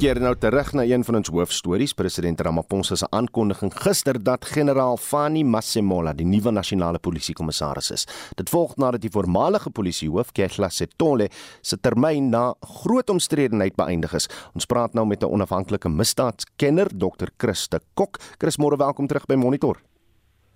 [0.00, 4.96] keer nou terug na een van ons hoofstories, president Ramaphosa se aankondiging gister dat generaal
[4.96, 8.06] Fani Masemola die nuwe nasionale polisiekommissaris is.
[8.38, 11.28] Dit volg nadat die voormalige polisiehoof Kehla Setole
[11.60, 14.30] se termyn na groot omstredenheid beëindig is.
[14.56, 17.28] Ons praat nou met 'n onafhanklike misdaadkenner, Dr.
[17.36, 18.16] Christe Kok.
[18.38, 19.76] Chris, môre welkom terug by Monitor.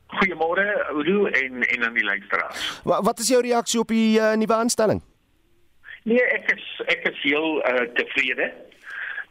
[0.09, 2.81] Goeiemôre, Oudo en en aan die luisteraars.
[2.85, 5.03] Wat, wat is jou reaksie op die uh, nuwe aanstelling?
[6.05, 8.53] Nee, ek is ek is heel uh, tevrede.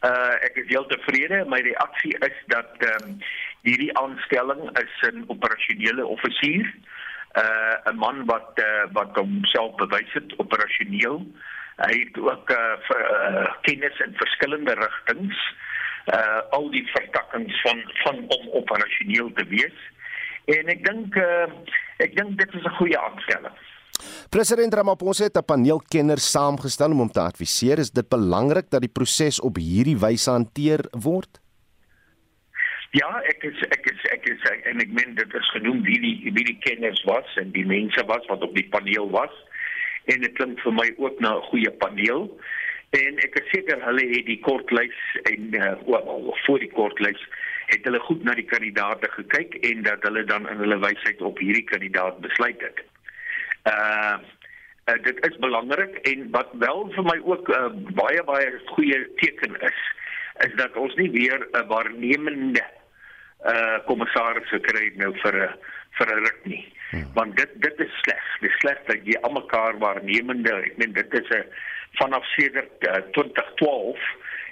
[0.04, 1.44] Uh ek is heel tevrede.
[1.48, 3.18] My reaksie is dat ehm um,
[3.64, 6.66] hierdie aanstelling is 'n operasionele offisier.
[7.42, 11.24] Uh 'n man wat uh, wat homself bewys het operasioneel.
[11.76, 13.00] Hy het ook uh, vir,
[13.30, 15.38] uh kennis in verskillende rigtings.
[16.06, 19.78] Uh al die vertakkings van van om operasioneel te wees.
[20.44, 21.48] En ek dink uh
[21.96, 23.56] ek dink dit is 'n goeie aanstelling.
[24.30, 27.78] President Ramaphosa het 'n paneel kenners saamgestel om hom te adviseer.
[27.78, 31.40] Is dit belangrik dat die proses op hierdie wyse hanteer word?
[32.90, 36.32] Ja, ek is ek is ek is en ek meen dit is genoem wie die
[36.34, 39.34] wie die kenners was en die mense was wat op die paneel was.
[40.04, 42.30] En dit klink vir my ook na 'n goeie paneel.
[42.90, 47.18] En ek is seker hulle het die kortlys en uh, well, voor die kortlys
[47.66, 51.38] het hulle goed na die kandidaate gekyk en dat hulle dan in hulle wysheid op
[51.38, 52.84] hierdie kandidaat besluit het.
[53.64, 54.16] Uh,
[54.84, 59.00] uh dit is belangrik en wat wel vir my ook 'n uh, baie baie goeie
[59.16, 59.80] teken is
[60.46, 62.64] is dat ons nie weer 'n uh, waarnemende
[63.44, 65.54] uh kommissaris gekry het nou vir 'n
[65.98, 66.64] vir 'n ruk nie.
[66.90, 67.06] Hmm.
[67.14, 68.24] Want dit dit is sleg.
[68.40, 71.44] Dit is sleg dat jy almekaar waarnemende, ek meen dit is 'n
[72.00, 73.98] vanaf sedert uh, 2012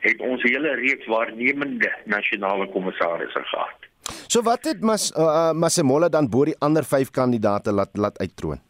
[0.00, 3.78] het ons hele reeks waarnemende nasionale kommissarisse gehad.
[4.26, 8.18] So wat het Mas uh, uh Masemola dan bo die ander 5 kandidaate laat laat
[8.18, 8.60] uittroon?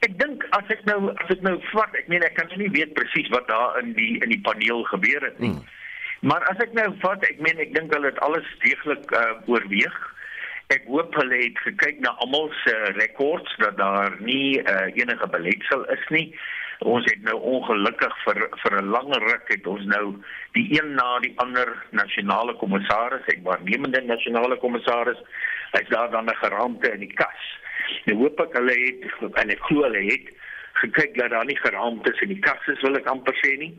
[0.00, 2.94] Ek dink as ek nou as ek nou vat, ek meen ek kan nie weet
[2.94, 5.54] presies wat daar in die in die paneel gebeur het nie.
[5.54, 5.64] Hmm.
[6.24, 9.96] Maar as ek nou vat, ek meen ek dink hulle het alles deeglik uh, oorweeg.
[10.72, 15.84] Ek hoop hulle het gekyk na almal se rekords dat daar nie uh, enige beletsel
[15.92, 16.30] is nie.
[16.80, 20.16] Ons het nou ongelukkig vir vir 'n lang ruk het ons nou
[20.56, 25.20] die een na die ander nasionale kommissaris, ek waarnemende nasionale kommissaris,
[25.76, 27.44] hy's daar dan 'n geraamte in die kas.
[28.06, 30.32] Nou hoop ek hulle het en ek glo hulle het
[30.82, 33.72] gekyk dat daar nie geraamtes in die kas is wil ek amper sê nie.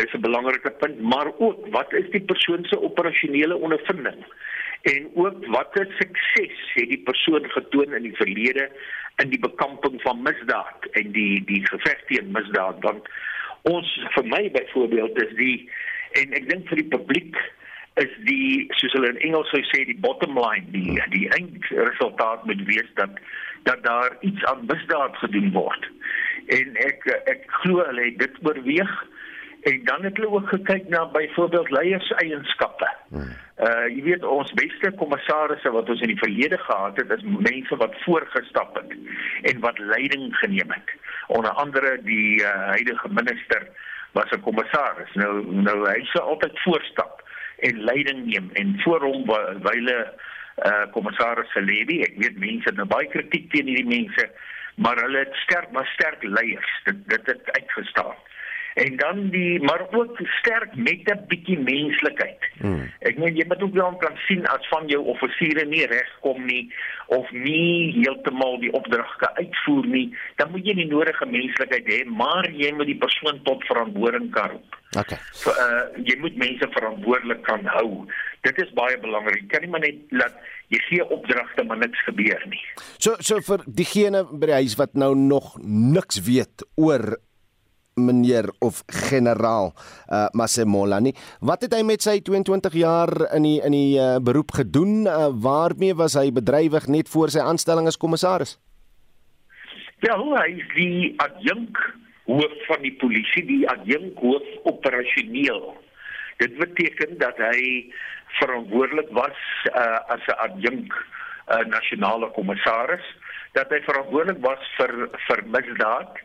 [0.00, 4.24] Dis 'n belangrike punt, maar ook wat is die persoon se operasionele ondervinding?
[4.82, 8.70] En ook watter sukses het die persoon getoon in die verlede
[9.22, 13.08] in die bekamping van misdaad en die die geveg teen misdaad want
[13.68, 15.58] ons vir my byvoorbeeld is die
[16.20, 17.36] en ek dink vir die publiek
[18.00, 22.64] is die soos hulle in Engels sou sê die bottom line die die eindresultaat moet
[22.68, 23.20] wees dat
[23.68, 25.88] dat daar iets aan misdaad gedoen word.
[26.46, 28.94] En ek ek glo hulle het dit oorweeg
[29.70, 32.88] en dan het hulle ook gekyk na byvoorbeeld leierseienskappe.
[33.12, 37.76] Uh jy weet ons beste kommissarisse wat ons in die verlede gehad het, is mense
[37.84, 38.96] wat voorgestap het
[39.52, 40.96] en wat leiding geneem het.
[41.28, 43.68] Onder andere die uh, huidige minister
[44.12, 45.12] was 'n kommissaris.
[45.14, 47.21] Nou nou hy sou altyd voorstap
[47.68, 49.26] en leiding neem en voor hom
[49.66, 49.98] wyle
[50.66, 54.28] uh kommissaris Celebi ek weet mense het nou baie kritiek teen hierdie mense
[54.76, 58.20] maar hulle het sterk maar sterk leiers dit dit het uitgestaan
[58.74, 62.50] en dan die maar ook sterk met 'n bietjie menslikheid.
[62.58, 62.90] Hmm.
[63.22, 66.62] Ek meen jy moet ook wel kan sien as van jou offisiere nie regkom nie
[67.14, 70.08] of nie heeltemal die opdragte uitvoer nie,
[70.40, 74.56] dan moet jy die nodige menslikheid hê, maar jy moet die persoon tot verantwoording kan
[74.56, 74.78] roep.
[74.98, 75.20] Okay.
[75.38, 78.08] So, uh jy moet mense verantwoordelik kan hou.
[78.42, 79.46] Dit is baie belangrik.
[79.52, 80.34] Kan nie maar net laat
[80.72, 82.62] jy gee opdragte maar niks gebeur nie.
[82.98, 87.14] So so vir diegene by die huis wat nou nog niks weet oor
[87.94, 89.72] meneer of generaal
[90.08, 91.14] uh, Masemola nie.
[91.40, 95.06] Wat het hy met sy 22 jaar in die in die uh, beroep gedoen?
[95.06, 98.56] Uh, waarmee was hy bedrywig net voor sy aanstelling as kommissaris?
[100.02, 101.78] Ja, hy is die adjunk
[102.26, 105.74] hoof van die polisie, die adjunk hoof operasioneel.
[106.42, 107.92] Dit beteken dat hy
[108.40, 109.38] verantwoordelik was
[109.70, 113.04] uh, as 'n adjunk uh, nasionale kommissaris,
[113.52, 116.18] dat hy verantwoordelik was vir vir misdaad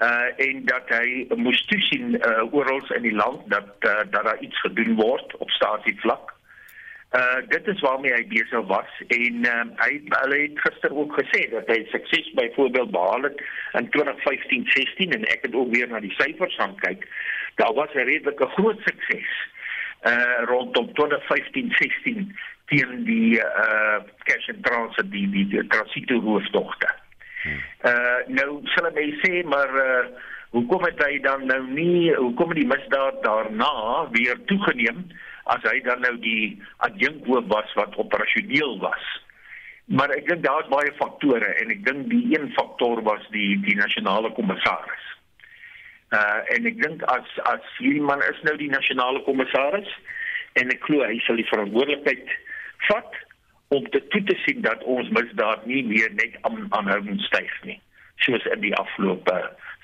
[0.00, 4.40] uh en dat hy moes toesien uh oral in die land dat uh, dat daar
[4.40, 6.32] iets gedoen word op stasievlak.
[7.12, 11.42] Uh dit is waarmee hy besig was en uh, hy hulle het gister ook gesê
[11.52, 13.42] dat hy sukses byvoorbeeld behaal het
[13.80, 17.04] in 2015-16 en ek het ook weer na die syfers gaan kyk.
[17.60, 19.28] Daar was 'n redelike groot sukses
[20.08, 22.32] uh rondom 2015-16
[22.72, 26.96] teen die uh cash and transit die die, die transito hoofdogter.
[27.46, 30.04] Uh nou sal ek sê maar uh
[30.50, 33.72] hoekom het hy dan nou nie hoekom het die misdaad daarna
[34.10, 35.04] weer toegeneem
[35.54, 39.06] as hy dan nou die adjunkhoof was wat operasioneel was?
[39.90, 43.78] Maar ek dink daar's baie faktore en ek dink die een faktor was die die
[43.78, 45.06] nasionale kommissaris.
[46.10, 49.90] Uh en ek dink as as hierdie man is nou die nasionale kommissaris
[50.60, 52.38] en ek glo hy sal die verantwoordelikheid
[52.90, 53.18] vat
[53.70, 57.78] om te toe te sien dat ons misdaad nie meer net aan aanhoudend styg nie
[58.24, 59.38] soos in die afgelope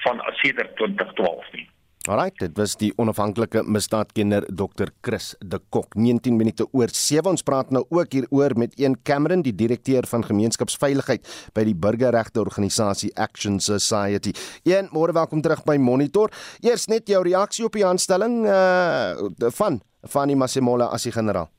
[0.05, 1.67] van sedert 2012 nie.
[2.07, 4.93] Alright, dit was die onafhanklike misdaadkenner Dr.
[5.03, 5.97] Chris de Kok.
[5.99, 10.07] 19 minute oor 7 ons praat nou ook hier oor met een Cameron, die direkteur
[10.07, 14.37] van gemeenskapsveiligheid by die burgerregte organisasie Action Society.
[14.63, 16.31] Een, môre welkom terug by Monitor.
[16.63, 21.51] Eers net jou reaksie op die aanstelling uh van Fanny Masemola as die generaal.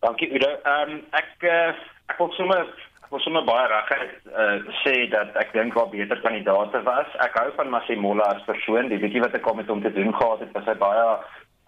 [0.00, 0.50] Dankie Udo.
[0.64, 1.72] Ehm um, ek uh,
[2.10, 2.66] ek wil sommer
[3.06, 7.12] Ek wil sommer baie regtig uh, sê dat ek dink waar beter kandidaate was.
[7.22, 8.88] Ek hou van Masimola as persoon.
[8.90, 11.04] Die bietjie wat ek al met hom te doen gehad het, was hy baie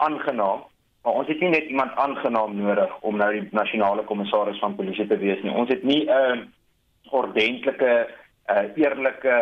[0.03, 0.65] aangenaam.
[1.07, 5.07] Maar ons het nie net iemand aangenaam nodig om nou die nasionale kommissaris van polisie
[5.07, 5.55] te wees nie.
[5.55, 7.95] Ons het nie 'n uh, ordentlike,
[8.51, 9.39] uh, eerlike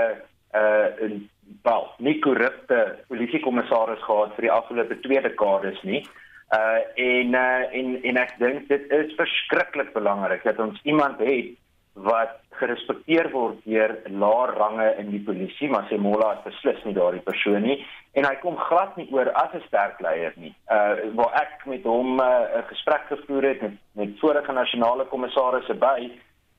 [0.53, 1.17] uh
[1.63, 6.05] wel, nie korrupte polisiekommissaris gehad vir die afgelope 2 dekades nie.
[6.55, 11.57] Uh en uh, en en ek dink dit is verskriklik belangrik dat ons iemand het
[11.97, 17.25] wat gerespekteer word deur laer range in die polisie, maar Semola is beslis nie daardie
[17.25, 17.81] persoon nie
[18.17, 20.55] en hy kom glad nie oor as 'n sterk leier nie.
[20.71, 25.75] Uh waar ek met hom 'n uh, gesprek gevoer het met met vorige nasionale kommissarisse
[25.75, 26.11] by,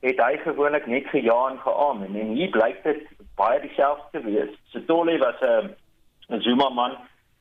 [0.01, 4.51] het hy gewoonlik net geja en geamen en hier blyk dit baie dieselfde te wees.
[4.73, 5.75] Sitole was 'n
[6.29, 6.97] uh, Zuma man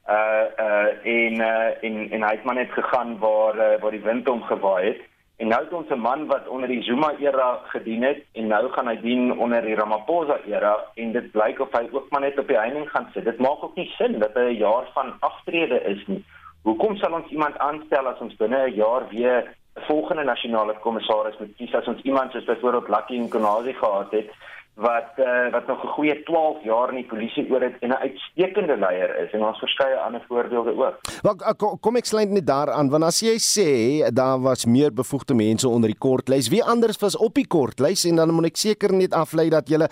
[0.08, 4.06] uh uh in uh, in in hy het maar net gegaan waar uh, waar die
[4.06, 5.00] wind hom gewaai het.
[5.36, 8.70] En nou het ons 'n man wat onder die Zuma era gedien het en nou
[8.70, 12.38] gaan hy dien onder die Ramaphosa era en dit blyk of hy ook maar net
[12.38, 13.24] op die heining gaan sit.
[13.24, 16.24] Dit maak ook nie sin dat hy 'n jaar van aftrede is nie.
[16.62, 19.44] Hoekom sal ons iemand aanstel as ons binne 'n jaar weer
[19.76, 24.30] 'n volgende nasionale kommissaris moet kies as ons iemand soos byvoorbeeld Lucky Nkosi gehad het?
[24.76, 28.02] Wat uh, wat nog 'n goeie 12 jaar in die polisie oor het en 'n
[28.06, 31.00] uitstekende leier is en ons verskeie ander voorbeelde ook.
[31.22, 33.70] Maar eh, kom ek sluit net daaraan want as jy sê
[34.12, 38.16] daar was meer bevoegde mense onder die kortlys, wie anders was op die kortlys en
[38.16, 39.88] dan moet ek seker net aflei dat jy 'n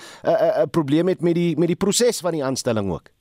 [0.62, 3.13] 'n probleem het met die met die proses van die aanstelling ook.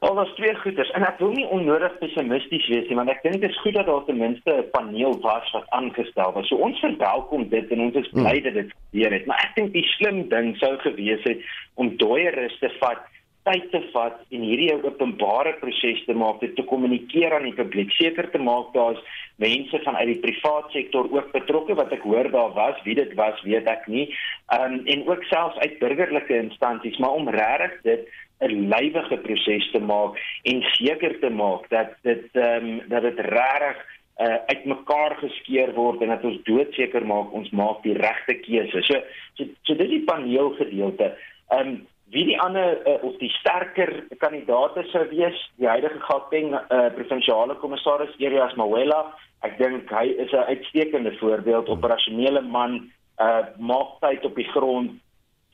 [0.00, 3.42] Al was twee goeders en ek wil nie onnodig pessimisties wees nie, want ek dink
[3.42, 6.48] dit is goed dat daar ten minste 'n paneel was wat aangestel was.
[6.48, 8.46] So ons verwelkom dit en ons is bly hmm.
[8.46, 9.26] dat dit gebeur het.
[9.26, 11.44] Maar ek dink die slim ding sou gewees het
[11.74, 13.04] om dooie rus te vat,
[13.44, 17.60] tyd te vat en hierdie 'n openbare proses te maak, dit te kommunikeer aan die
[17.60, 19.04] publiek, seker te maak daar's
[19.36, 23.42] mense vanuit die privaat sektor ook betrokke wat ek hoor daar was, wie dit was,
[23.42, 24.08] weet ek nie.
[24.48, 28.08] Um, en ook selfs uit burgerlike instansies, maar om regtig dit
[28.40, 33.18] 'n lywige proses te maak en seker te maak dat dit ehm um, dat dit
[33.18, 33.76] regtig
[34.20, 38.82] uh, uitmekaar geskeur word en dat ons doodseker maak ons maak die regte keuse.
[38.82, 39.00] So
[39.34, 41.14] so, so dis die paneel gedeelte.
[41.48, 46.56] Ehm um, wie die ander uh, of die sterker kandidaate sou wees, die huidige Gauteng
[46.56, 49.04] uh, provinsiale kommissaris Erias Mawela,
[49.46, 52.90] ek dink hy is 'n uitstekende voorbeeld, operasionele man,
[53.20, 54.98] uh, maak tyd op die grond.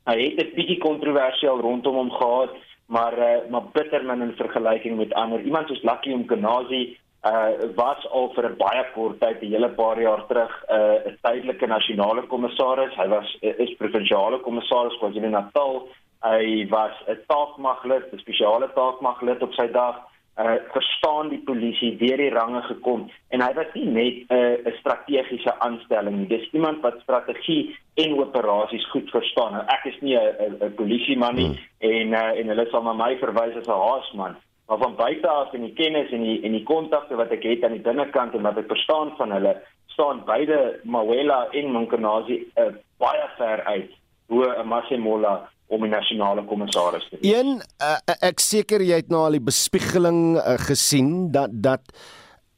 [0.09, 2.57] Hy het 'n bietjie kontroversieel rondom hom gehad
[2.87, 5.41] maar uh, maar bitter min in vergelyking met ander.
[5.41, 10.01] Iemand soos Lucky Mkhonazi uh was al vir 'n baie kort tyd, 'n hele paar
[10.01, 12.95] jaar terug, uh, 'n uh, tydelike nasionale kommissaris.
[12.95, 15.89] Hy was uh, is provinsiale kommissaris van KwaZulu-Natal.
[16.23, 19.97] Hy was 'n taakmaglid, 'n spesiale taakmaglid op sy dag
[20.37, 24.71] uh verstaan die polisie deur die range gekom en hy was nie net 'n uh,
[24.71, 26.27] 'n strategiese aanstelling nie.
[26.29, 29.53] Dis iemand wat strategie en operasies goed verstaan.
[29.53, 31.57] Nou, ek is nie 'n 'n polisieman nie hmm.
[31.79, 34.37] en uh, en hulle sal na my verwys as 'n haasman.
[34.67, 37.65] Maar van buite af en die kennis en die en die kontakte wat ek het
[37.65, 42.73] aan die binnekant en wat ek verstaan van hulle staan beide Mawela en Mnkonazi uh,
[42.99, 43.91] baie ver uit
[44.29, 47.33] hoe 'n Masemola om die nasionale kommissaris te wees.
[47.33, 51.97] Een uh, ek seker jy het nou al die bespiegeling uh, gesien dat dat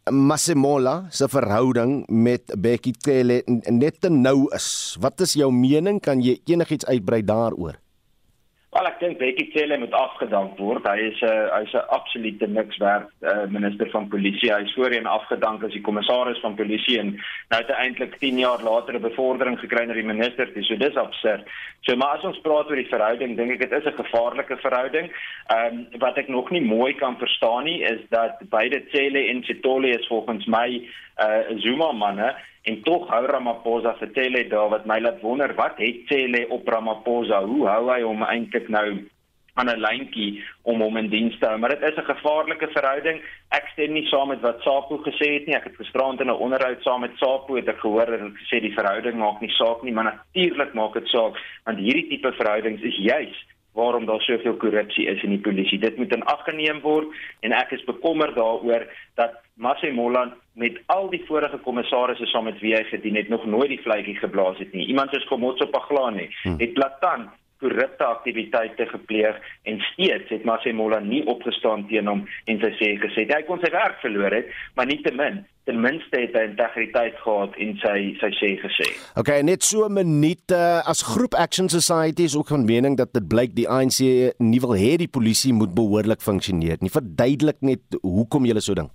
[0.09, 4.97] Masemola se verhouding met Becky Cele net te nou is.
[5.00, 6.00] Wat is jou mening?
[6.00, 7.77] Kan jy enigiets uitbrei daaroor?
[8.79, 10.85] Wel ek dink Becky Cele moet afgedank word.
[10.87, 14.53] Hy is 'n uh, hy's 'n absolute niks werd uh, minister van polisie.
[14.55, 17.09] Hy is voorheen afgedank as die kommissaris van polisie en
[17.51, 20.47] nou het hy eintlik 10 jaar later 'n bevordering gekry na die minister.
[20.63, 21.43] So dis absurd.
[21.81, 25.11] So maar as ons praat oor die verhouding, dink ek dit is 'n gevaarlike verhouding.
[25.51, 29.43] Ehm um, wat ek nog nie mooi kan verstaan nie is dat beide Cele en
[29.43, 30.87] Sitole is volgens my
[31.19, 32.31] uh Zuma manne
[32.69, 36.69] en tog hou Ramaphosa vertel hy daar wat my laat wonder wat het Cele op
[36.69, 38.89] Ramaphosa hoe hou hy hom eintlik nou
[39.59, 43.19] aan 'n lyntjie om hom in diens te hou, maar dit is 'n gevaarlike verhouding.
[43.51, 45.57] Ek stem nie saam met wat Sapo gesê het nie.
[45.57, 48.79] Ek het gisterand in 'n onderhoud saam met Sapo het ek gehoor hulle gesê die
[48.79, 51.35] verhouding maak nie saak nie, maar natuurlik maak dit saak
[51.65, 53.37] want hierdie tipe verhoudings is juis
[53.79, 55.79] waarom daar soveel korrupsie is in die polisie.
[55.79, 57.15] Dit moet in ag geneem word
[57.47, 58.87] en ek is bekommerd daaroor
[59.21, 60.25] dat Masemola
[60.59, 64.17] met al die vorige kommissarisse saam met wie hy gedien het nog nooit die vletjie
[64.19, 64.87] geblaas het nie.
[64.87, 66.59] Iemand soos Komotso Paglane hmm.
[66.59, 67.31] het platant
[67.62, 69.38] korrupte aktiwiteite gepleeg
[69.71, 73.71] en steeds het Masemola nie opgestaan teen hom en sy sê gesê hy kon sy
[73.75, 78.53] werk verloor het, maar nietemin ten minste het hy integriteit gehad en sy sy sê
[78.62, 78.87] gesê.
[79.21, 83.12] Okay, net so 'n minuut uh, as groep Action Society is ook van mening dat
[83.12, 84.00] dit blyk die ANC
[84.38, 86.91] nie wil hê die polisie moet behoorlik funksioneer nie.
[86.91, 88.93] Verduidelik net hoekom jy so dink.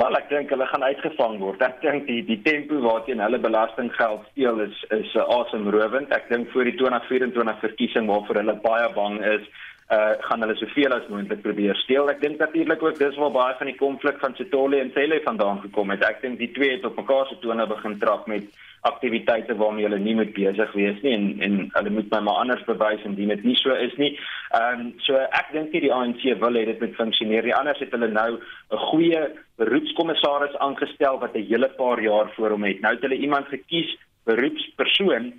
[0.00, 1.60] Wel, ek dink hulle gaan uitgevang word.
[1.60, 6.14] Ek dink die die tempo waarteen hulle belastinggeld steel is is uh, asemrowend.
[6.16, 9.44] Ek dink voor die 2024 verkiesing waarvoor hulle baie bang is,
[9.92, 12.08] uh gaan hulle soveel as moontlik probeer steel.
[12.08, 15.60] Ek dink natuurlik ook dis waar baie van die konflik van Setoli en Cele vandaan
[15.66, 16.06] gekom het.
[16.08, 18.48] Ek dink die twee het op mekaar se tone begin trap met
[18.88, 22.64] aktiwiteite waarmee hulle nie moet besig wees nie en en hulle moet my maar anders
[22.64, 24.14] bewys indien dit nie so is nie.
[24.50, 27.54] Ehm um, so ek dink nie die ANC wil hê dit moet funksioneer nie.
[27.54, 29.20] Anders het hulle nou 'n goeie
[29.62, 32.80] beroepskommissaris aangestel wat 'n hele paar jaar voor hom het.
[32.80, 35.32] Nou het hulle iemand gekies beroepspersoon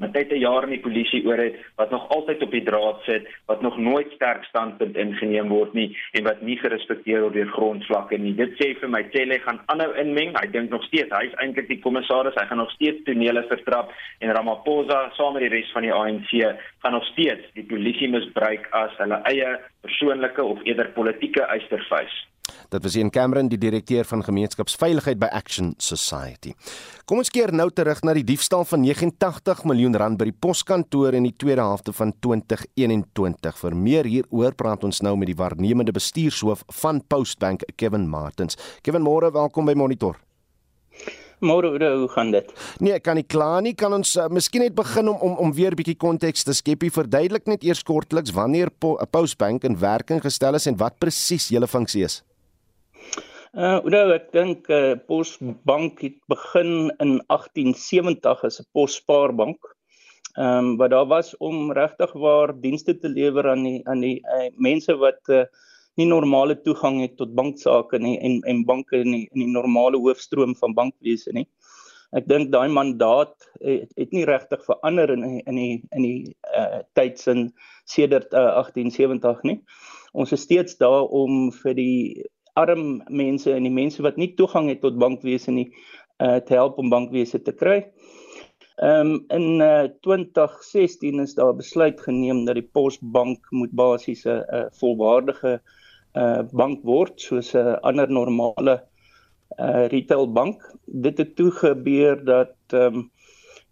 [0.00, 3.00] met tyd 'n jaar in die polisie oor het wat nog altyd op die draad
[3.04, 7.52] sit, wat nog nooit sterk standpunt ingeneem word nie en wat nie gerespekteer word deur
[7.52, 8.34] grondvlakke nie.
[8.34, 10.32] Dit sê vir my Telle gaan aanhou inmeng.
[10.40, 12.34] Hy dink nog steeds hy is eintlik die kommissaris.
[12.34, 16.32] Hy gaan nog steeds tonele vertrap en Ramaphosa saam met die res van die ANC
[16.82, 22.29] gaan nog steeds die polisie misbruik as hulle eie persoonlike of eerder politieke eystervuis.
[22.70, 26.52] Dit was Ian Cameron, die direkteur van gemeenskapsveiligheid by Action Society.
[27.04, 31.16] Kom ons keer nou terug na die diefstal van 89 miljoen rand by die poskantoor
[31.18, 33.58] in die tweede helfte van 2021.
[33.64, 38.54] Vir meer hieroor praat ons nou met die waarnemende bestuurshoof van Postbank, Kevin Martins.
[38.86, 40.22] Kevin, môre, welkom by Monitor.
[41.42, 42.54] Môre, hoe gaan dit?
[42.78, 43.74] Nee, ek kan nie kla nie.
[43.74, 46.86] Kan ons uh, miskien net begin om om om weer 'n bietjie konteks te skep.
[46.86, 51.66] Verduidelik net eers kortliks wanneer po Postbank in werking gestel is en wat presies julle
[51.66, 52.22] funksie is.
[53.50, 59.58] Uh nou ek dink uh, Posbank het begin in 1870 as 'n posspaarbank.
[60.38, 64.22] Ehm um, wat daar was om regtig waar dienste te lewer aan die aan die
[64.22, 65.42] uh, mense wat uh,
[65.98, 69.98] nie normale toegang het tot banksaake nie en en banke in die, in die normale
[69.98, 71.48] hoofstroom van bankwese nie.
[72.14, 76.86] Ek dink daai mandaat het, het nie regtig verander in in die in die uh,
[76.94, 77.50] tydsin
[77.84, 79.62] sedert uh, 1870 nie.
[80.12, 82.30] Ons is steeds daar om vir die
[82.60, 85.68] arm mense en die mense wat nie toegang het tot bankwese nie
[86.20, 87.80] uh te help om bankwese te kry.
[88.80, 94.40] Ehm um, in uh, 2016 is daar besluit geneem dat die Posbank moet basies 'n
[94.40, 95.60] uh, volwaardige
[96.16, 98.76] uh bank word soos 'n uh, ander normale
[99.58, 100.64] uh retail bank.
[100.86, 103.10] Dit het toe gebeur dat ehm um,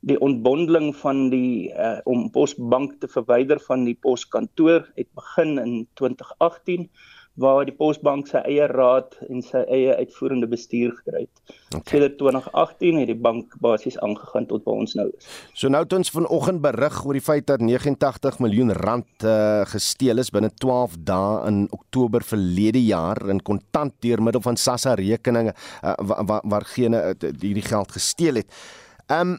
[0.00, 5.88] die ontbondeling van die uh om Posbank te verwyder van die poskantoor het begin in
[5.95, 6.90] 2018
[7.38, 11.54] waar die Posbank sy eie raad en sy eie uitvoerende bestuur gekry het.
[11.68, 11.92] Okay.
[11.92, 15.28] Sedert 2018 het die bank basies aangegaan tot waar ons nou is.
[15.54, 20.18] So nou het ons vanoggend berig oor die feit dat 89 miljoen rand uh, gesteel
[20.23, 25.54] is binne 12 dae in Oktober verlede jaar in kontant deur middel van Sassa rekeninge
[25.54, 28.59] uh, waar waar waargene uh, hierdie geld gesteel het.
[29.07, 29.38] Ehm um,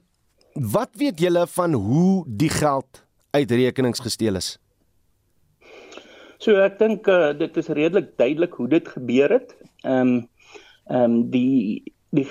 [0.59, 4.57] wat weet julle van hoe die geld uit rekenings gesteel is?
[6.39, 9.55] So ek dink uh, dit is redelik duidelik hoe dit gebeur het.
[9.83, 10.11] Ehm um,
[10.89, 11.83] ehm um, die
[12.15, 12.25] die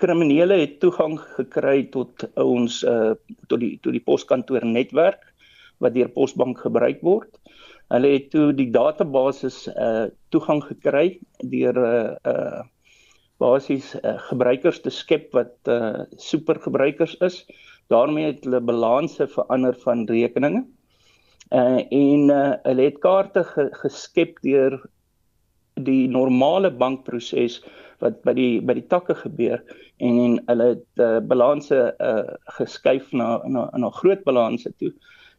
[0.00, 3.12] kriminele het toegang gekry tot ons uh
[3.50, 5.20] tot die tot die poskantoor netwerk
[5.84, 7.28] wat deur Posbank gebruik word.
[7.92, 12.64] Hulle het toe die database uh toegang gekry deur uh, uh
[13.36, 17.44] basies uh, gebruikers te skep wat uh supergebruikers is.
[17.92, 20.64] daarmee het hulle balanse verander van rekeninge
[21.52, 24.78] uh, en uh, hulle het kaarte ge, geskep deur
[25.76, 27.60] die normale bankproses
[28.00, 29.60] wat by die by die takke gebeur
[30.04, 32.24] en en hulle het uh, balanse uh,
[32.58, 34.92] geskuif na na na groot balanse toe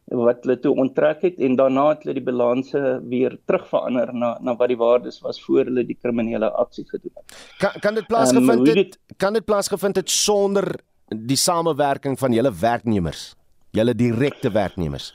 [0.08, 4.56] wat hulle toe onttrek het en daarna het hulle die balanse weer terugverander na na
[4.56, 7.36] wat die waardes was voor hulle die kriminele aksie gedoen het.
[7.60, 12.52] Kan kan dit plaasgevind um, het kan dit plaasgevind het sonder die samewerking van julle
[12.52, 13.36] werknemers,
[13.72, 15.14] julle direkte werknemers?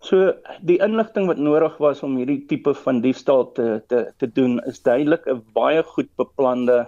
[0.00, 4.60] So die inligting wat nodig was om hierdie tipe van diefstal te te te doen
[4.70, 6.78] is duidelik 'n baie goed beplande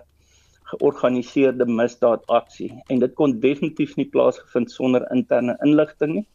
[0.71, 2.71] georganiseerde misdaadaksie.
[2.89, 6.27] En dit kon definitief nie plaasgevind sonder interne inligting nie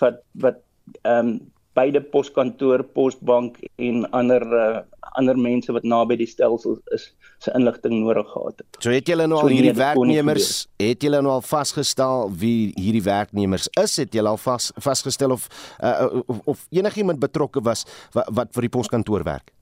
[0.00, 0.62] wat wat
[1.02, 1.40] ehm um,
[1.74, 4.82] beide poskantoor, posbank en ander uh,
[5.14, 7.08] ander mense wat naby die stelsel is
[7.42, 8.78] se inligting nodig gehad het.
[8.82, 10.52] So het julle nou al so hierdie werknemers,
[10.82, 13.96] het julle nou al vasgestel wie hierdie werknemers is?
[14.02, 15.46] Het julle al vas vasgestel of
[15.78, 17.84] uh, of, of enigiemand betrokke was
[18.16, 19.52] wat, wat vir die poskantoor werk?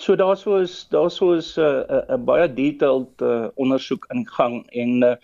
[0.00, 4.26] So daar sou is daar sou is 'n uh, uh, baie detailed uh, ondersoek in
[4.26, 5.16] gang en uh,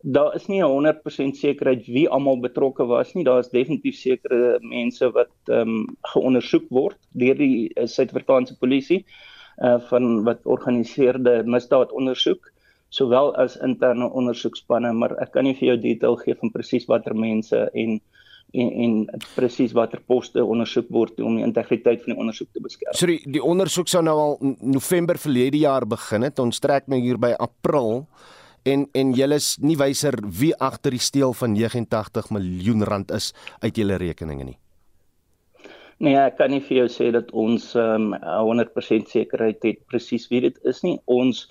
[0.00, 3.24] daar is nie 100% sekerheid wie almal betrokke was nie.
[3.24, 9.04] Daar is definitief sekere mense wat ehm um, geondersoek word deur die uh, Suid-Afrikaanse polisie
[9.56, 12.52] uh van wat organiseerde misdaad ondersoek
[12.88, 17.16] sowel as interne ondersoekspanne, maar ek kan nie vir jou detail gee van presies watter
[17.16, 17.98] mense en
[18.54, 18.92] en en
[19.34, 22.94] presies watter poste ondersoek word om die integriteit van die ondersoek te beskerm.
[22.94, 26.38] So die, die ondersoek sou nou al November verlede jaar begin het.
[26.38, 28.06] Ons trek nou hier by April
[28.66, 33.32] en en julle is nie wyser wie agter die steel van 89 miljoen rand is
[33.62, 34.58] uit julle rekeninge nie.
[35.98, 40.42] Nee, ek kan nie vir jou sê dat ons um, 100% sekerheid het presies wie
[40.44, 40.98] dit is nie.
[41.08, 41.46] Ons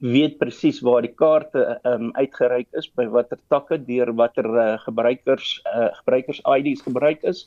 [0.00, 5.58] weet presies waar die kaarte um, uitgereik is by watter takke deur watter uh, gebruikers
[5.68, 7.44] uh, gebruikers IDs gebruik is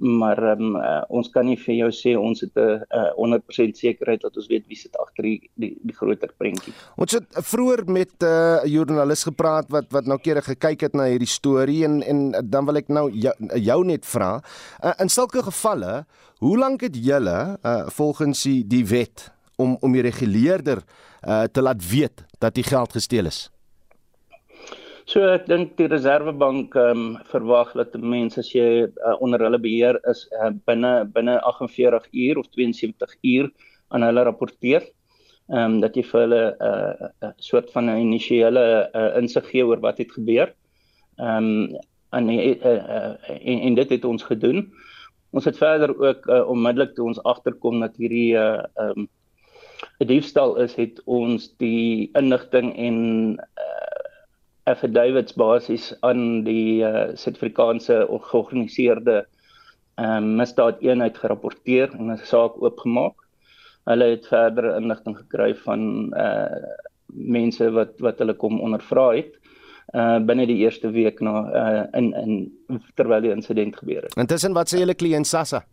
[0.00, 4.22] maar um, uh, ons kan nie vir jou sê ons het 'n uh, 100% sekerheid
[4.22, 6.72] dat ons weet wie sit agter die, die die groter prentjie.
[6.96, 11.28] Ons het vroeër met 'n uh, joernalis gepraat wat wat noukeurig gekyk het na hierdie
[11.28, 14.40] storie en en dan wil ek nou jou, jou net vra
[14.84, 16.04] uh, in sulke gevalle
[16.38, 20.82] hoe lank het julle uh, volgens die, die wet om om die reguleerder
[21.28, 23.50] uh, te laat weet dat die geld gesteel is?
[25.10, 29.58] So ek dink die Reserwebank ehm um, verwag dat mense as jy uh, onder hulle
[29.58, 33.48] beheer is uh, binne binne 48 uur of 72 uur
[33.90, 34.86] aan hulle rapporteer.
[35.50, 38.64] Ehm um, dat jy vir hulle 'n uh, uh, soort van 'n initiële
[38.94, 40.54] uh, insig gee oor wat het gebeur.
[41.18, 41.78] Ehm um,
[42.14, 44.68] en, uh, uh, en en dit het ons gedoen.
[45.34, 49.08] Ons het verder ook uh, onmiddellik toe ons agterkom dat hierdie uh, ehm um,
[49.98, 52.96] 'n diefstal is, het ons die inligting en
[53.58, 53.99] uh,
[54.70, 59.24] affidavits basies aan die uh, Suid-Afrikaanse georganiseerde
[60.00, 63.16] ehm um, misdaadeenheid gerapporteer en 'n saak oopgemaak.
[63.84, 66.62] Hulle het verdere inligting gekry van uh
[67.12, 69.34] mense wat wat hulle kom ondervra het
[69.94, 74.16] uh binne die eerste week na uh in in terwyl die insident gebeur het.
[74.16, 75.64] Intussen wat sê julle kliënt Sassa?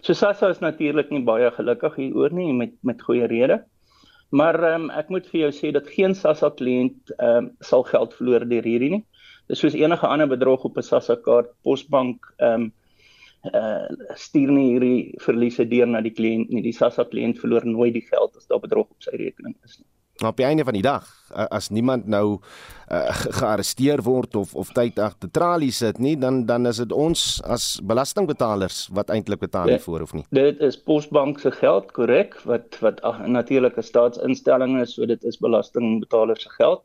[0.00, 3.60] So Sassa is natuurlik nie baie gelukkig hieroor nie met met goeie redes.
[4.30, 8.46] Maar um, ek moet vir jou sê dat geen SASSA kliënt um, sal geld verloor
[8.48, 9.04] deur hierdie nie.
[9.50, 12.72] Dis soos enige ander bedrog op 'n SASSA kaart, Posbank ehm um,
[13.44, 16.62] uh stuur nie hierdie verliese deur na die kliënt nie.
[16.64, 19.90] Die SASSA kliënt verloor nooit die geld as daar bedrog op sy rekening is nie.
[20.20, 22.38] Maar op die einde van die dag as niemand nou
[22.92, 27.42] uh, gearresteer word of of tyd agter tralies sit nie dan dan is dit ons
[27.42, 30.24] as belastingbetalers wat eintlik betaal ja, voor of nie.
[30.30, 35.38] Dit is Posbank se geld korrek wat wat natuurlik 'n staatsinstelling is so dit is
[35.38, 36.82] belastingbetalers se geld.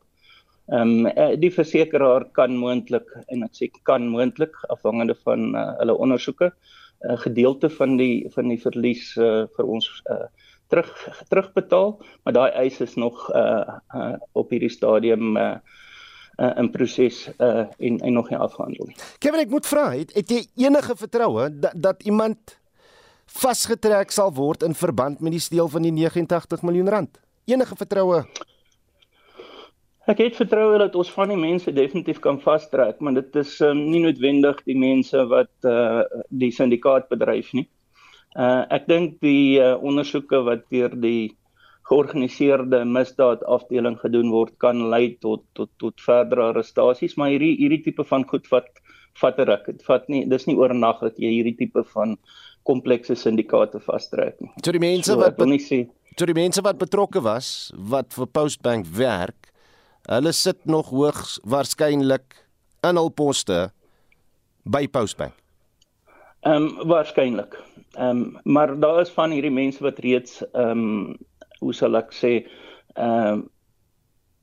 [0.70, 5.94] Ehm um, die versekeraar kan moontlik en ek sê kan moontlik afhangende van uh, hulle
[5.94, 10.26] ondersoeke 'n uh, gedeelte van die van die verlies uh, vir ons uh,
[10.70, 10.90] terug
[11.28, 15.56] terugbetaal, maar daai eis is nog uh, uh op hierdie stadium uh,
[16.38, 18.96] uh in proses uh en en nog nie afgehandel nie.
[19.18, 22.56] Kevin, ek moet vra, het, het jy enige vertroue dat dat iemand
[23.40, 27.20] vasgetrek sal word in verband met die steel van die 89 miljoen rand?
[27.50, 28.24] Enige vertroue?
[30.10, 33.84] Ek het vertroue dat ons van die mense definitief kan vastrek, maar dit is um,
[33.92, 37.68] nie noodwendig die mense wat uh die syndikaat bedryf nie.
[38.38, 41.36] Uh ek dink die uh, ondersoeke wat deur die
[41.90, 47.82] georganiseerde misdaad afdeling gedoen word kan lei tot tot tot verdere arrestasies, maar hierdie hierdie
[47.88, 48.68] tipe van goed vat
[49.20, 49.66] vat ruk.
[49.66, 52.14] Dit vat nie dis nie oornag dat jy hierdie tipe van
[52.68, 54.52] komplekse syndikaate vastrek nie.
[54.62, 55.86] So die mense so, wat nie sê
[56.18, 59.50] So die mense wat betrokke was wat vir Postbank werk,
[60.10, 62.34] hulle sit nog hoogs waarskynlik
[62.84, 63.70] in hul poste
[64.66, 65.32] by Postbank.
[66.40, 67.62] Ehm um, waarskynlik.
[67.92, 71.16] Ehm um, maar daar is van hierdie mense wat reeds ehm um,
[71.58, 72.34] hoe sal ek sê
[72.94, 73.48] ehm um,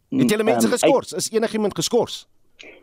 [0.10, 1.13] Het julle mense um, geskort?
[1.13, 2.27] Is enigiemand geskort?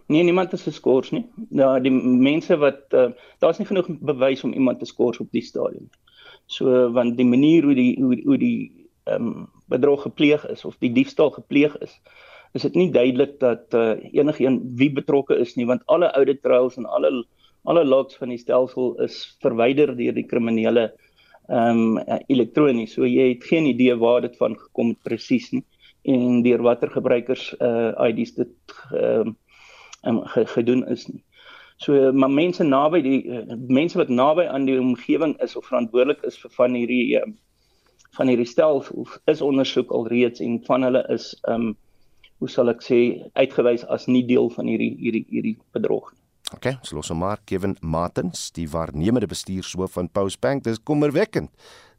[0.07, 1.24] Nee, niemand is geskort nie.
[1.50, 3.07] Ja, die mense wat uh,
[3.38, 5.88] daar's nie genoeg bewys om iemand te skort op die stadium.
[6.46, 10.77] So want die manier hoe die hoe, hoe die ehm um, bedrog gepleeg is of
[10.79, 12.00] die diefstal gepleeg is,
[12.53, 16.77] is dit nie duidelik dat uh, enigiemand wie betrokke is nie, want alle audit trails
[16.77, 17.24] en alle
[17.64, 20.90] alle logs van die stelsel is verwyder deur die kriminele
[21.48, 22.94] ehm um, elektronies.
[22.96, 25.64] So jy het geen idee waar dit van gekom het presies nie
[26.05, 28.55] en deur watter gebruikers uh IDs dit
[28.92, 29.37] ehm um,
[30.09, 30.20] um,
[30.57, 31.22] gedoen is nie.
[31.77, 36.22] So maar mense naby die uh, mense wat naby aan die omgewing is of verantwoordelik
[36.24, 37.29] is vir van hierdie uh,
[38.16, 38.85] van hierdie stel
[39.27, 41.72] is ondersoek alreeds en van hulle is ehm um,
[42.42, 42.98] hoe sal ek sê
[43.40, 46.24] uitgewys as nie deel van hierdie hierdie hierdie bedrog nie.
[46.55, 50.62] OK, so los maar Kevin Martins, die waarnemende bestuurshoof van Postbank.
[50.64, 51.51] Dis kommerwekkend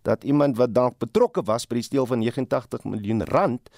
[0.08, 3.72] dat iemand wat dalk betrokke was by die steel van 89 miljoen rand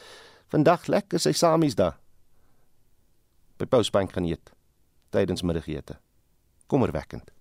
[0.52, 1.98] vandag lekker sy samies daar
[3.58, 4.52] by Postbank gaan eet
[5.10, 5.98] tydens middagete.
[6.68, 7.32] Kommerwekkend.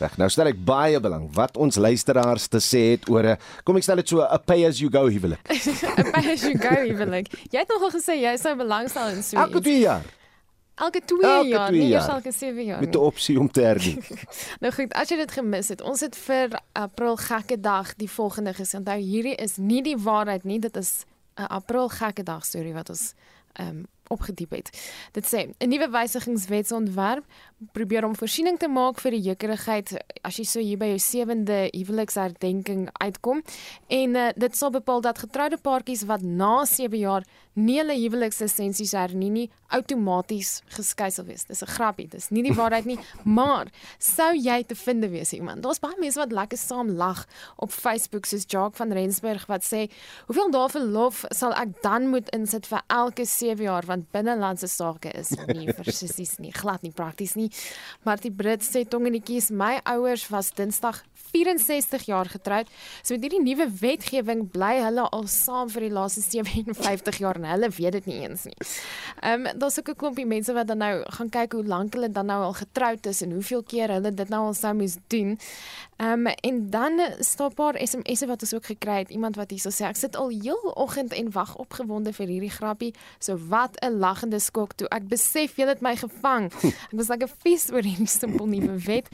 [0.00, 3.76] Reg, nou stel ek baie belang wat ons luisteraars te sê het oor 'n kom
[3.76, 5.40] ek stel dit so 'n pay as you go huwelik.
[5.50, 7.28] 'n Pay as you go huwelik.
[7.52, 9.44] Jy het nogal gesê jy sou belangstel in so iets.
[9.44, 10.04] Elke 2 jaar.
[10.80, 12.80] Elke 2 jaar, nie eers elke 7 jaar.
[12.80, 13.98] Met 'n opsie om te hernie.
[14.64, 18.54] nou goed, as jy dit gemis het, ons het vir April gekke dag die volgende
[18.54, 18.80] gesê.
[18.80, 21.04] Onthou, hierdie is nie die waarheid nie, dit is
[21.36, 23.14] 'n April gekke dag storie wat ons
[23.52, 24.70] ehm um, opgediep het.
[25.12, 27.24] Dit sê 'n nuwe wysigingswetsontwerp
[27.72, 29.92] probeer om voorsiening te maak vir die jekerigheid
[30.22, 33.42] as jy so hier by jou sewende huweliksherdenking uitkom
[33.88, 38.92] en uh, dit sal bepaal dat getroude paartjies wat na 7 jaar nie hulle huwelikslisensies
[38.96, 41.44] hernie nie outomaties geskei sal wees.
[41.44, 42.98] Dis 'n grappie, dis nie die waarheid nie,
[43.38, 43.66] maar
[43.98, 45.62] sou jy te vind wees iemand.
[45.62, 49.90] Daar's baie mense wat lekker saam lag op Facebook soos Jacques van Rensburg wat sê,
[50.26, 55.12] "Hoeveel dae verlof sal ek dan moet insit vir elke 7 jaar want binnelandse sake
[55.12, 57.50] is nie versies nie, glad nie prakties nie."
[58.02, 62.68] Maar die Brit sê tongenetjies, my ouers was Dinsdag 64 jaar getroud.
[63.02, 67.48] So met hierdie nuwe wetgewing bly hulle al saam vir die laaste 57 jaar en
[67.52, 68.56] hulle weet dit nie eens nie.
[69.20, 72.10] Ehm um, daar's ook 'n klompie mense wat dan nou gaan kyk hoe lank hulle
[72.10, 75.38] dan nou al getroud is en hoeveel keer hulle dit nou al sou moes doen.
[76.00, 79.10] Ehm um, en dan stop paar SMS'e wat ons ook gekry het.
[79.10, 82.94] Iemand wat hierso sê ek sit al heel oggend en wag opgewonde vir hierdie grappie.
[83.18, 86.48] So wat 'n lagende skok toe ek besef jy het my gevang.
[86.90, 89.08] Ek was like 'n vies oor hierdie simpel nuwe wet.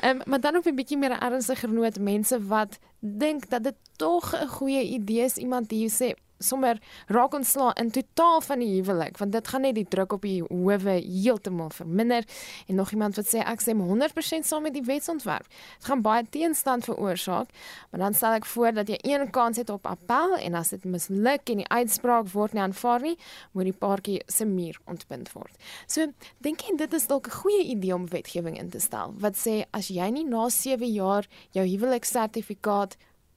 [0.00, 3.76] Ehm um, maar dan op 'n bietjie meer ernstiger noot mense wat dink dat dit
[3.96, 8.70] tog 'n goeie idee is iemand hier sê sommer raak ontslaan in totaal van die
[8.80, 12.24] huwelik want dit gaan net die druk op die howe heeltemal verminder
[12.66, 15.46] en nog iemand wat sê ek sê 100% saam met die wetsontwerp.
[15.78, 17.50] Dit gaan baie teenstand veroorsaak,
[17.90, 20.84] maar dan stel ek voor dat jy een kans het op appel en as dit
[20.84, 23.16] misluk en die uitspraak word nie aanvaar nie,
[23.52, 25.52] moet die paartjie se muur ontbind word.
[25.86, 26.06] So,
[26.44, 29.64] dink jy dit is dalk 'n goeie idee om wetgewing in te stel wat sê
[29.72, 32.96] as jy nie na 7 jaar jou huweliksertifikaat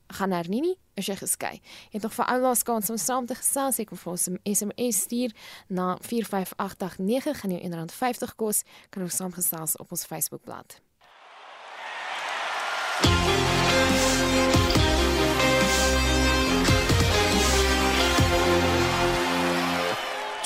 [0.10, 1.54] gaan hernie nie, is jy geskei.
[1.92, 4.40] Jy het nog vir oulaas kans om saam te gesels, ek wil vir ons 'n
[4.44, 5.32] SMS stuur
[5.68, 10.82] na 45889 gaan jou R1.50 kos, kan ons saam gesels op ons Facebookblad.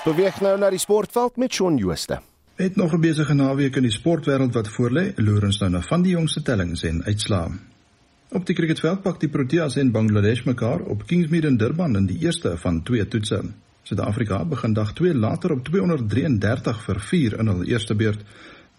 [0.03, 2.19] Beweeg nou na die sportveld met Shaun Jooste.
[2.55, 5.13] Het nog 'n besige naweek in die sportwêreld wat voorlê.
[5.15, 7.72] Loer ons nou na van die jongste tellings en uitslae.
[8.33, 12.15] Op die cricketveld pak die Proteas en Bangladesh mekaar op Kingsmead in Durban in die
[12.23, 13.37] eerste van twee toetse.
[13.85, 18.23] Suid-Afrika begin dag 2 later op 233 vir 4 in hul eerste beurt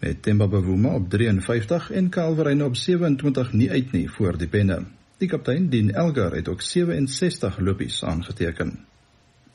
[0.01, 4.81] met Themba Bavuma op 53 en Calverine op 27 nie uit nie voor die penne.
[5.23, 8.73] Die kaptein Dean Elgar het ook 67 lopies aangeteken.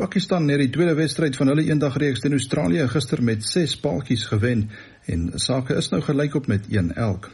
[0.00, 4.70] Pakistan het die tweede wedstryd van hulle eendagreeks teen Australië gister met 6 paaltjies gewen
[5.04, 7.30] en sake is nou gelykop met 1 elk.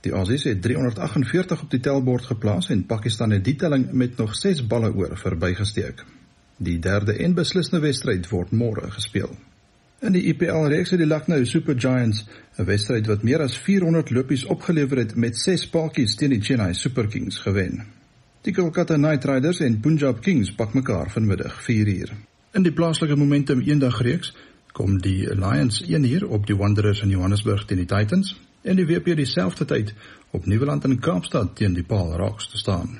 [0.00, 4.34] Die Aussies het 348 op die tellbord geplaas en Pakistan het die telling met nog
[4.36, 6.04] 6 balle oor verbygesteek.
[6.56, 9.34] Die derde en beslissende wedstryd word môre gespeel.
[10.00, 12.24] In die IPL reeks het die Lucknow Super Giants
[12.56, 16.74] 'n wedstryd wat meer as 400 lopies opgelewer het met 6 paadjies teen die Chennai
[16.74, 17.84] Super Kings gewen.
[18.42, 22.10] Die Kolkata Knight Riders en Punjab Kings pak mekaar vanmiddag 4uur.
[22.52, 24.34] In die plaaslike momentum eendag reeks
[24.72, 29.16] kom die Lions 1uur op die Wanderers in Johannesburg teen die Titans en die WP
[29.16, 29.94] dieselfde tyd
[30.30, 32.98] op Nieuweland in Kaapstad teen die Paul Rocks te staan.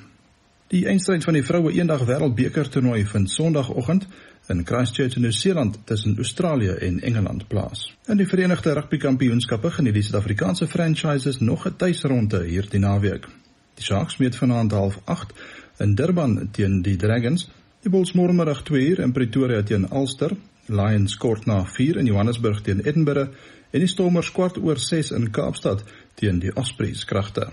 [0.71, 4.05] Die eindstryd van die vroue eendag wêreldbeker toernooi vind Sondagoggend
[4.49, 7.89] in Christchurch in Nieu-Seeland tussen Australië en Engeland plaas.
[8.07, 13.27] In die Verenigde Rugby Kampioenskappe geniet die Suid-Afrikaanse franchises nog 'n tuisronde hierdie naweek.
[13.75, 15.33] Die Sharks meet vanaand half 8
[15.79, 17.49] in Durban teen die Dragons,
[17.83, 20.35] die Bulls môre 2 uur in Pretoria teen Ulster,
[20.67, 23.29] Lions kort na 4 in Johannesburg teen Edinburgh
[23.71, 25.83] en die Stormers kwart oor 6 in Kaapstad
[26.19, 27.49] teen die Ospreys kragte.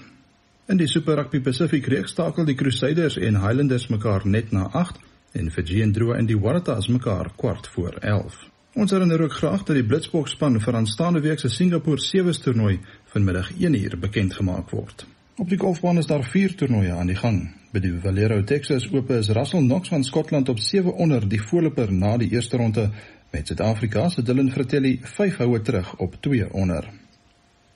[0.68, 4.98] In die Super Rugby Pacific reeks stakel die Crusaders en Highlanders mekaar net na 8
[5.32, 8.36] en Fiji en Drua en die Waratahs mekaar kwart voor 11.
[8.78, 12.78] Ons herinner ook graag dat die Blitsboks span vir aanstaande week se Singapore Sevens toernooi
[13.14, 15.06] vanmiddag 1uur bekend gemaak word.
[15.38, 17.40] Op die golfbaan is daar 4 toernooie aan die gang.
[17.72, 21.92] By die Valero Texas Ope is Russell Knox van Skotland op 7 onder die voorloper
[21.92, 22.90] na die eerste ronde
[23.30, 26.90] Met Suid-Afrika se Dylan Fratelli 5 houe terug op 2 onder.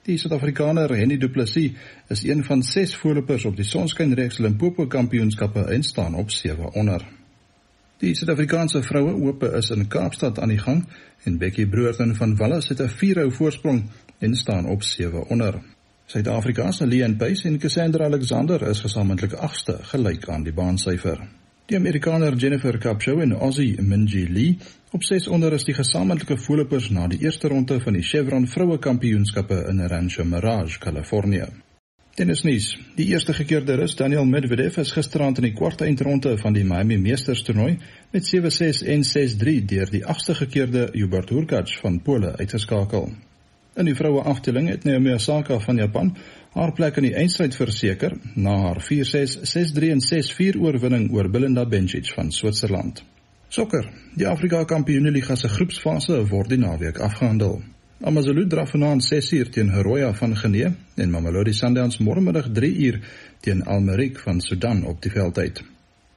[0.02, 1.72] Die Suid-Afrikaner Henny Du Plessis
[2.08, 7.04] is een van 6 voorlopers op die Sonskynreeks Limpopo Kampioenskappe en staan op 7 onder.
[7.96, 10.86] Die Suid-Afrikaanse vroue ope is in Kaapstad aan die gang
[11.22, 15.60] en Becky Broerton van Wallis het 'n 4-hou voorsprong en staan op 7 onder.
[16.06, 21.28] Suid-Afrika se Leon Pace en Cassandra Alexander is gesamentlik 8ste gelyk aan die baansyfer.
[21.66, 24.58] Die Amerikaner Jennifer Capshaw en Aussie Minji Lee
[24.92, 28.78] op 6 onder is die gesamentlike voorlopers na die eerste ronde van die Chevron Vroue
[28.78, 31.46] Kampioenskappe in Rancho Mirage, Kalifornië.
[32.14, 32.66] Tennisnuus.
[32.96, 36.98] Die eerste gekeerde Rus Daniel Medvedev is gisterand in die kwarte eindronde van die Miami
[37.00, 37.78] Masters toernooi
[38.12, 43.08] met 7-6 en 6-3 deur die agste gekeerde Hubert Hurkacz van Pole uitgeskakel.
[43.76, 46.12] In die vroue afdeling het Naomi Osaka van Japan
[46.52, 51.64] haar plek in die eindstryd verseker na haar 4-6, 6-3 en 6-4 oorwinning oor Belinda
[51.64, 53.00] Bencic van Switserland.
[53.52, 53.84] Sokker.
[54.16, 57.58] Die Afrika Kampioenligga se groepsfase word die naweek afgehandel.
[58.00, 62.96] AmaZulu draf vanaand 6uur teen Heroya van Genee en Mamelodi Sundowns môremiddag 3uur
[63.44, 65.60] teen Almeric van Sudan op die veldtyd.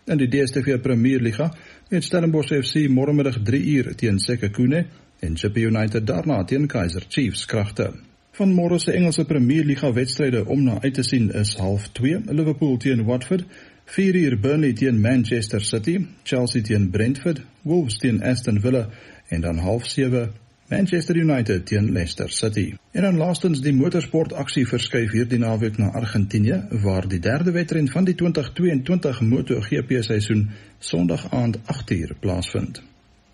[0.08, 1.50] In die DStv Premierliga
[1.92, 4.86] het Stellenbosch FC môremiddag 3uur teen Sekhukhune
[5.20, 7.92] en Chippa United daarna teen Kaizer Chiefs kragte.
[8.40, 13.04] Van môre se Engelse Premierliga wedstryde om na uit te sien is 0:30 Liverpool teen
[13.04, 13.44] Watford,
[13.86, 18.90] 4uur Burnley teen Manchester City, Chelsea teen Brentford, Wolves teen Aston Villa
[19.28, 20.32] en dan 0:30
[20.70, 22.74] Manchester United teen Leicester City.
[22.92, 27.90] En dan laastens die motorsport aksie verskuif hierdie naweek na Argentinië waar die derde wedren
[27.90, 32.82] van die 2022 MotoGP seisoen Sondag aand 8uur plaasvind.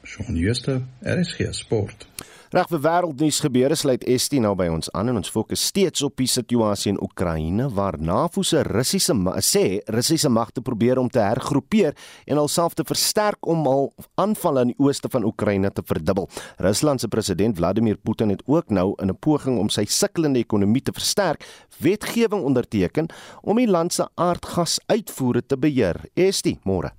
[0.03, 2.07] Shaun Schuster, RSG Sport.
[2.51, 6.17] Reg vir wêreldnuus gebeure sluit Estie nou by ons aan en ons fokus steeds op
[6.19, 9.15] die situasie in Oekraïne waar NAVO se Russiese
[9.47, 9.63] sê
[9.95, 11.95] Russiese magte probeer om te hergroepeer
[12.27, 13.87] en alself te versterk om al
[14.19, 16.27] aanvalle in die ooste van Oekraïne te verdubbel.
[16.59, 20.83] Rusland se president Vladimir Putin het ook nou in 'n poging om sy sukkelende ekonomie
[20.83, 21.47] te versterk,
[21.79, 23.07] wetgewing onderteken
[23.43, 26.03] om die land se aardgasuitvoere te beheer.
[26.15, 26.91] Estie, môre.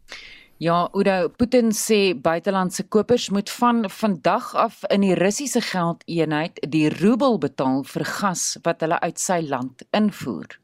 [0.62, 6.90] Ja, Udo Putin sê buitelandse kopers moet van vandag af in die Russiese geldeenheid die
[6.90, 10.58] roebel betaal vir gas wat hulle uit sy land invoer.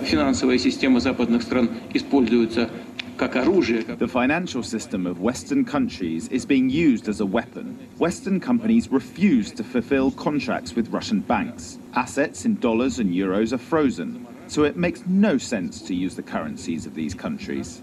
[0.00, 2.70] Финансовая система западных стран используется
[3.18, 3.84] как оружие.
[3.98, 7.78] The financial system of Western countries is being used as a weapon.
[7.98, 11.78] Western companies refuse to fulfill contracts with Russian banks.
[11.94, 16.22] Assets in dollars and euros are frozen, so it makes no sense to use the
[16.22, 17.82] currencies of these countries.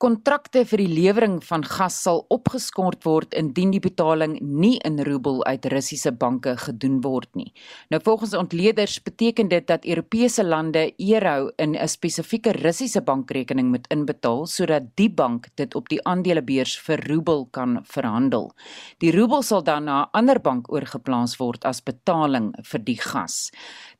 [0.00, 5.42] Kontrakte vir die lewering van gas sal opgeskort word indien die betaling nie in roebel
[5.44, 7.50] uit Russiese banke gedoen word nie.
[7.92, 13.86] Nou volgens ontleeders beteken dit dat Europese lande euro in 'n spesifieke Russiese bankrekening moet
[13.92, 18.52] inbetaal sodat die bank dit op die aandelebeurs vir roebel kan verhandel.
[18.98, 23.50] Die roebel sal dan na 'n ander bank oorgeplaas word as betaling vir die gas.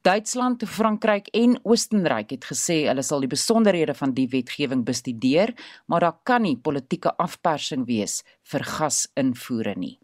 [0.02, 5.52] Duitsland, Frankryk en Oostenryk het gesê hulle sal die besonderhede van die wetgewing bestudeer,
[5.92, 9.98] maar daar kan nie politieke afpersing wees vir gasinvoere nie.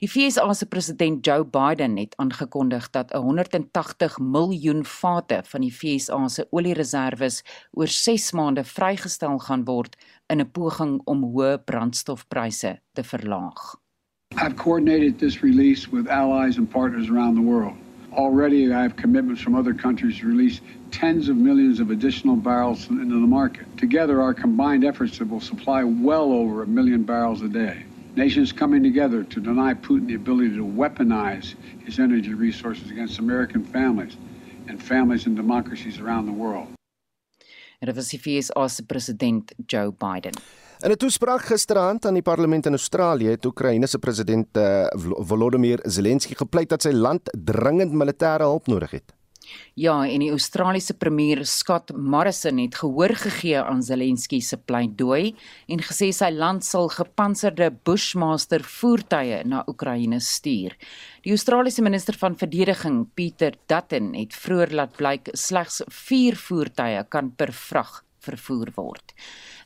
[0.00, 6.20] Die FSA se president Joe Biden het aangekondig dat 180 miljoen vate van die FSA
[6.28, 7.40] se oliereserwes
[7.72, 9.96] oor 6 maande vrygestel gaan word
[10.28, 13.76] in 'n poging om hoë brandstofpryse te verlaag.
[14.36, 17.89] I've coordinated this release with allies and partners around the world.
[18.12, 22.88] Already, I have commitments from other countries to release tens of millions of additional barrels
[22.88, 23.66] into the market.
[23.76, 27.84] Together, our combined efforts will supply well over a million barrels a day.
[28.16, 33.64] Nations coming together to deny Putin the ability to weaponize his energy resources against American
[33.64, 34.16] families
[34.66, 36.66] and families and democracies around the world.
[37.80, 40.34] En dit was die FSA se president Joe Biden.
[40.80, 44.86] In 'n toespraak gisteraand aan die parlement in Australië het Oekraïne se president uh,
[45.28, 49.12] Volodymyr Zelensky gepleit dat sy land dringend militêre hulp nodig het.
[49.74, 55.36] Ja, en die Australiese premier Scott Morrison het gehoor gegee aan Zelensky se pleidooi
[55.68, 60.78] en gesê sy land sal gepantserde Bushmaster voertuie na Oekraïne stuur.
[61.22, 67.34] Die Australiese minister van verdediging, Peter Dutton, het vroeër laat blyk slegs 4 voertuie kan
[67.36, 69.14] per vrag vervoer word.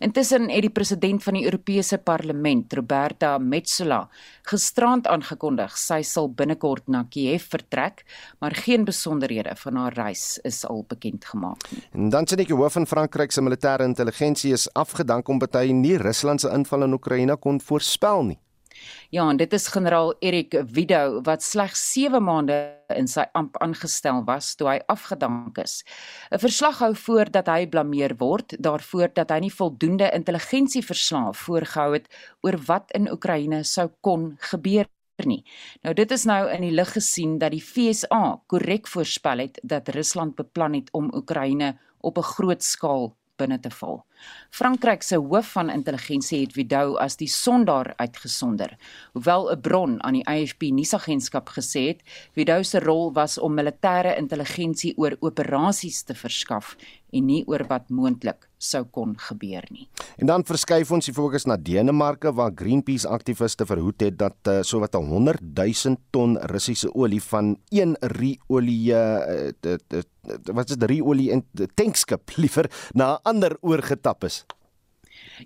[0.04, 4.02] Intussen het die president van die Europese Parlement, Roberta Metsola,
[4.50, 8.02] gisterand aangekondig sy sal binnekort na Kiev vertrek,
[8.44, 11.80] maar geen besonderhede van haar reis is al bekend gemaak nie.
[11.96, 15.96] En dan sê die hoof van Frankryk se militêre intelligensie is afgedank om party nie
[15.96, 18.40] Rusland se inval in Oekraïne kon voorspel nie.
[19.10, 22.56] Ja, en dit is generaal Erik Widow wat slegs 7 maande
[22.94, 25.84] in sy amp aangestel was toe hy afgedank is.
[26.30, 31.92] 'n Verslag hou voor dat hy blameer word daarvoor dat hy nie voldoende intelligensieverslae voorgehou
[31.92, 32.08] het
[32.42, 34.86] oor wat in Oekraïne sou kon gebeur
[35.22, 35.44] nie.
[35.82, 39.88] Nou dit is nou in die lig gesien dat die FSA korrek voorspel het dat
[39.88, 44.00] Rusland beplan het om Oekraïne op 'n groot skaal binne te val.
[44.50, 48.76] Frankryk se hoof van intelligensie het Vidou as die sondaar uitgesonder.
[49.12, 52.00] Hoewel 'n bron aan die AFP nuusagentskap gesê het,
[52.34, 56.76] Vidou se rol was om militêre intelligensie oor operasies te verskaf
[57.14, 59.86] en nie oor wat moontlik sou kon gebeur nie.
[60.18, 64.60] En dan verskuif ons die fokus na Denemarke waar Greenpeace aktiviste verhoed het dat uh,
[64.62, 69.52] sowat 100 000 ton Russiese olie van een ru-olie uh,
[70.52, 71.44] wat is dit ru-olie in
[71.76, 74.44] tankskip liewer na 'n ander oorgetap is.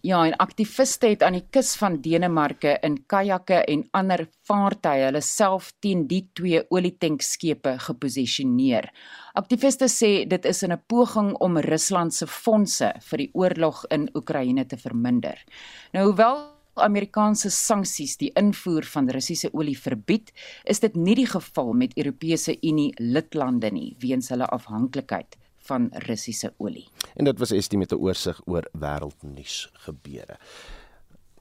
[0.03, 5.22] Ja, en aktiviste het aan die kus van Denemarke in kajakke en ander vaartuie hulle
[5.24, 8.90] self teen die twee olietankkepe geposisioneer.
[9.38, 14.09] Aktiviste sê dit is in 'n poging om Rusland se fondse vir die oorlog in
[14.14, 15.44] Oekraïne te verminder.
[15.92, 20.33] Nou hoewel Amerikaanse sanksies die invoer van Russiese olie verbied,
[20.64, 25.37] is dit nie die geval met Europese Unie lidlande nie weens hulle afhanklikheid
[25.68, 26.88] van Russiese olie.
[27.16, 30.37] En dit was Estie met 'n oorsig oor wêreldnuus gebeure.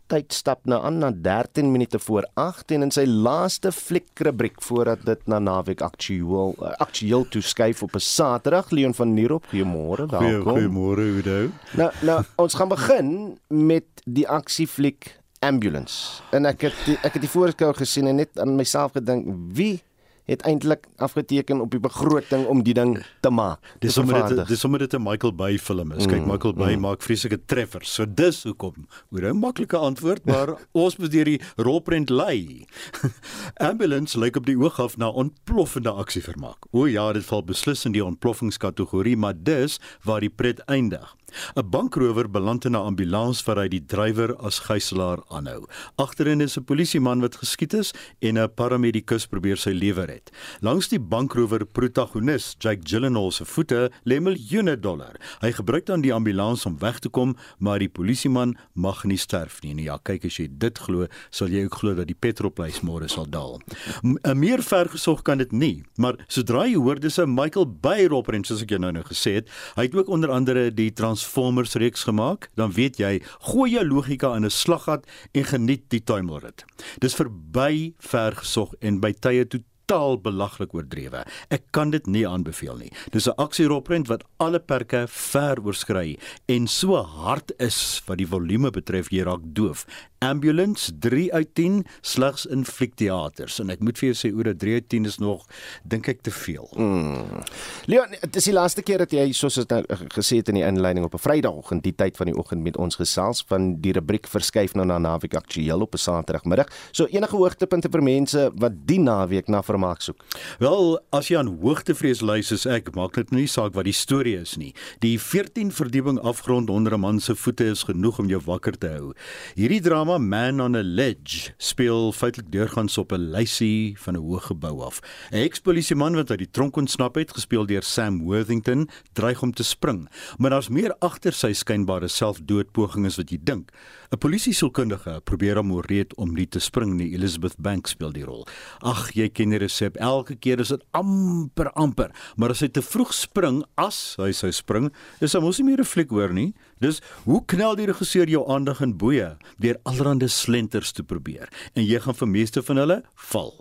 [0.08, 5.02] Tyd stap nou aan na 13 minute voor 8 en in sy laaste fliekrubriek voordat
[5.06, 10.08] dit na naweek aktueel uh, aktueel toe skuif op 'n Saterdag Leon van Nierop goeiemôre
[10.08, 16.80] welkom goeiemôre Udo nou nou ons gaan begin met die aksiefliek ambulance en ek het
[16.86, 19.28] die, ek het die voorskou gesien en net aan myself gedink
[19.60, 19.84] wie
[20.28, 23.64] het eintlik afgeteken op die begroting om die ding te maak.
[23.80, 26.06] Dis sommer dit dis sommer dit 'n Michael Bay film is.
[26.06, 26.82] Kyk, mm, Michael Bay mm.
[26.82, 27.94] maak vreeslike treffers.
[27.94, 28.88] So dis hoekom.
[29.12, 32.66] Oor 'n maklike antwoord, maar ons moet deur die rolprent lei.
[33.70, 36.68] Ambulance lyk op die oog af na ontploffende aksie vermaak.
[36.72, 41.16] O ja, dit val beslis in die ontploffingskategorie, maar dis waar die pret eindig.
[41.56, 45.68] 'n Bankrower beland in 'n ambulans waar hy die drywer as gijslaer aanhou.
[45.96, 50.32] Agterin is 'n polisieman wat geskiet is en 'n paramedikus probeer sy lewe red.
[50.62, 55.16] Langs die bankrower protagonis, Jake Gyllenhaal se voete lê miljoene dollar.
[55.40, 59.62] Hy gebruik dan die ambulans om weg te kom, maar die polisieman mag nie sterf
[59.62, 59.72] nie.
[59.72, 63.08] En ja, kyk as jy dit glo, sal jy ook glo dat die petrolprys môre
[63.08, 63.60] sal daal.
[64.04, 68.48] 'n Meer vergesog kan dit nie, maar sodra jy hoor dis 'n Michael Bay rolprent
[68.48, 70.92] soos ek jou nou nou gesê het, hy het ook onder andere die
[71.28, 73.18] Transformers reeks gemaak, dan weet jy,
[73.52, 76.64] gooi jou logika in 'n slaggat en geniet die tuimelrit.
[77.00, 81.24] Dis verby vergesog en by tye totaal belaglik oordrewe.
[81.50, 82.92] Ek kan dit nie aanbeveel nie.
[83.12, 88.70] Dis 'n aksieroprent wat alle perke ver oorskry en so hard is wat die volume
[88.72, 89.86] betref jy raak doof.
[90.20, 94.74] Ambulance 3 uit 10 slegs in fliekteaters en ek moet vir jou sê oor 3
[94.74, 95.46] uit 10 is nog
[95.84, 96.68] dink ek te veel.
[96.76, 97.44] Mm.
[97.86, 100.66] Leon, dit is die laaste keer dat jy soos het nou gesê het in die
[100.66, 104.28] inleiding op 'n Vrydagoggend die tyd van die oggend met ons gesels van die rubriek
[104.28, 106.68] verskuif nou na naweek aktueel op 'n Saterdagmiddag.
[106.92, 110.24] So enige hoogtepunte vir mense wat die naweek na vermaak soek.
[110.60, 114.38] Wel, as jy aan hoogtevrees lui soos ek, maak dit nie saak wat die storie
[114.42, 114.74] is nie.
[115.04, 118.88] Die 14 verdieping afgrond onder 'n man se voete is genoeg om jou wakker te
[118.88, 119.14] hou.
[119.56, 124.42] Hierdie drama Man on a Ledge speel feitelik deurgangs op 'n lysie van 'n hoë
[124.42, 125.02] gebou af.
[125.32, 129.64] 'n Ekspolisieman wat uit die tronk ontsnap het, gespeel deur Sam Worthington, dreig om te
[129.64, 133.72] spring, maar daar's meer agter sy skynbare selfdoodpoging as wat jy dink.
[134.12, 137.14] 'n Polisiesielkundige probeer hom ooreed om nie te spring nie.
[137.14, 138.48] Elizabeth Banks speel die rol.
[138.80, 140.00] Ag, jy ken die resep.
[140.02, 144.52] Elke keer is dit amper amper, maar as hy te vroeg spring, as hy sou
[144.56, 144.90] spring,
[145.22, 146.54] is hom mos nie meer 'n fliek hoor nie.
[146.80, 151.84] Dis hoe knel die regisseur jou aandag in boeye deur allerlei slenters te probeer en
[151.84, 153.54] jy gaan vir meeste van hulle val.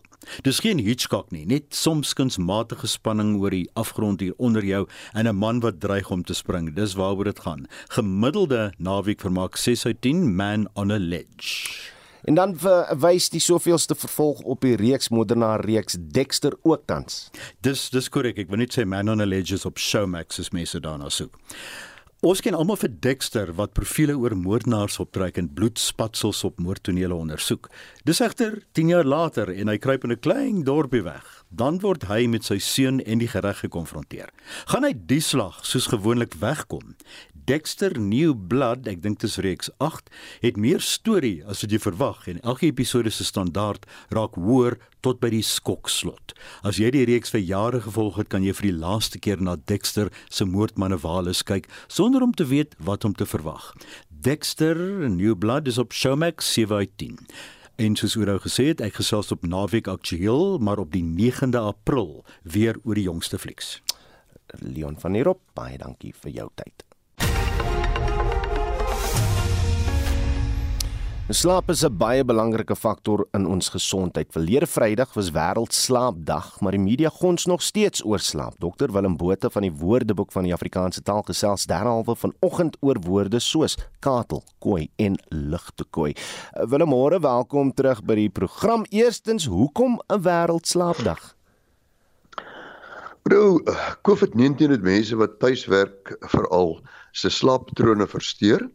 [0.42, 5.28] Dis geen Hitchcock nie, net soms kunsmatige spanning oor die afgrond hier onder jou en
[5.28, 6.74] 'n man wat dreig om te spring.
[6.74, 7.66] Dis waaroor dit gaan.
[7.88, 11.95] Gemiddelde naweek vermaak 6 uit 10 Man on a Ledge.
[12.26, 12.56] En dan
[12.98, 17.28] wys die soveelste vervolg op die reeks modernaar reeks Dexter ook tans.
[17.62, 18.40] Dis dis korrek.
[18.42, 21.38] Ek wil net sê Man on a Ledge is op Showmax as mense daarna soek.
[22.26, 27.68] Ons ken almal vir Dexter wat profile oor moordenaars optrek en bloedspatsels op moordtonele ondersoek.
[28.08, 31.44] Dis egter 10 jaar later en hy kruip in 'n klein dorpie weg.
[31.50, 34.30] Dan word hy met sy seun en die gereg gekonfronteer.
[34.66, 36.96] Gaan hy die slag soos gewoonlik wegkom?
[37.46, 40.08] Dexter New Blood, ek dink dit is reeks 8,
[40.42, 44.74] het meer storie as wat jy verwag en elke episode se standaard raak hoër
[45.06, 46.34] tot by die skokslot.
[46.66, 49.54] As jy die reeks vir jare gevolg het, kan jy vir die laaste keer na
[49.70, 53.68] Dexter se moordmanewales kyk sonder om te weet wat om te verwag.
[54.10, 54.74] Dexter
[55.06, 57.20] New Blood is op Showmax 7/10.
[57.78, 62.24] En soos Oudo gesê het, ek gesels op naweek aktueel, maar op die 9de April
[62.42, 63.82] weer oor die jongste flieks.
[64.58, 66.85] Leon van Heerop, baie dankie vir jou tyd.
[71.26, 74.30] Slaap is 'n baie belangrike faktor in ons gesondheid.
[74.30, 78.54] Verlede Vrydag was wêreldslaapdag, maar die media gons nog steeds oor slaap.
[78.58, 83.38] Dr Willem Botha van die Woordeboek van die Afrikaanse taal gesels derhalwe vanoggend oor woorde
[83.38, 86.14] soos katel, kooi en ligtekoi.
[86.68, 88.84] Willem, môre welkom terug by die program.
[88.90, 91.34] Eerstens, hoekom 'n wêreldslaapdag?
[93.22, 93.58] Bro,
[94.02, 98.70] COVID-19 het mense wat tuiswerk veral se slaappatrone versteur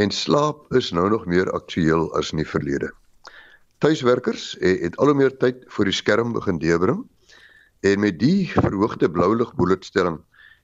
[0.00, 2.88] en slaap is nou nog meer aktueel as in die verlede.
[3.84, 7.02] Tuiswerkers het al hoe meer tyd voor die skerm begin deurbring
[7.84, 10.16] en met die verhoogde blouligbloedstelling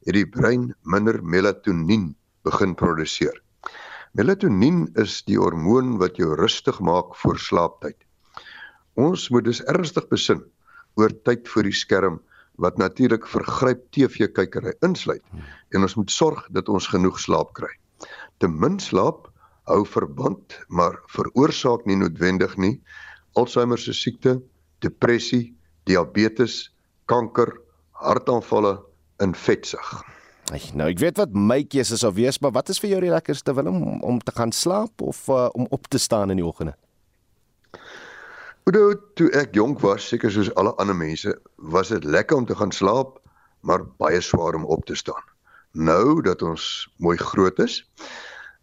[0.08, 2.14] het die brein minder melatonien
[2.48, 3.36] begin produseer.
[4.16, 7.98] Melatonien is die hormoon wat jou rustig maak voor slaaptyd.
[8.96, 10.44] Ons moet dus ernstig besin
[10.96, 12.22] oor tyd voor die skerm
[12.56, 15.24] wat natuurlik vergryp TV-kykery insluit
[15.76, 17.74] en ons moet sorg dat ons genoeg slaap kry
[18.38, 19.30] te min slaap
[19.66, 22.76] hou verband, maar veroorsaak nie noodwendig nie
[23.36, 24.38] Alzheimer se siekte,
[24.80, 25.50] depressie,
[25.84, 26.70] diabetes,
[27.04, 27.50] kanker,
[28.00, 28.78] hartaanvalle
[29.20, 29.90] en vetsug.
[30.56, 33.12] Ek nou ek weet wat my keuse sou wees, maar wat is vir jou die
[33.12, 36.46] lekkerste wil om om te gaan slaap of uh, om op te staan in die
[36.46, 36.76] oggende?
[38.66, 41.34] Oudou, toe ek jonk was, seker soos alle ander mense,
[41.74, 43.20] was dit lekker om te gaan slaap,
[43.60, 45.22] maar baie swaar om op te staan.
[45.76, 47.82] Nou dat ons mooi groot is,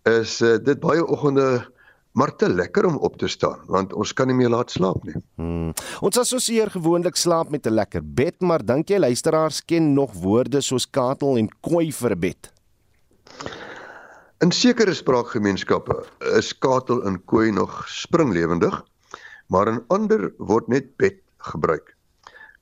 [0.10, 1.66] is uh, dit baie oggende
[2.14, 5.16] maar te lekker om op te staan want ons kan nie meer laat slaap nie.
[5.36, 5.72] Hmm.
[6.06, 10.62] Ons assosieer gewoonlik slaap met 'n lekker bed, maar dink jy luisteraars ken nog woorde
[10.62, 12.51] soos katel en kooi vir 'n bed?
[14.43, 16.04] In sekere spraakgemeenskappe
[16.38, 18.84] is katel en kooi nog springlewendig,
[19.47, 21.95] maar in ander word net bed gebruik.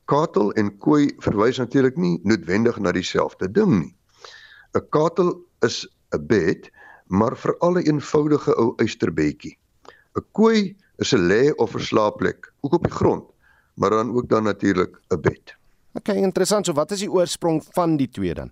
[0.06, 3.96] Katel en kooi verwys natuurlik nie noodwendig na dieselfde ding nie.
[4.74, 6.70] 'n Katel is 'n bed,
[7.12, 9.58] maar veral 'n eenvoudige ou uisterbedjie.
[10.16, 13.26] 'n Kooi is 'n lê of 'n slaapplek, ook op die grond,
[13.74, 15.56] maar dan ook dan natuurlik 'n bed.
[15.94, 16.66] OK, interessant.
[16.66, 18.52] So wat is die oorsprong van die twee dan?